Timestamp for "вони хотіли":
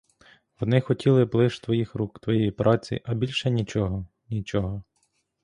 0.59-1.25